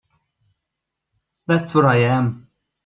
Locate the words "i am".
1.85-2.47